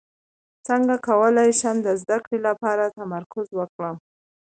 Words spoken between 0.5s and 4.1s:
څنګه کولی شم د زده کړې لپاره تمرکز وکړم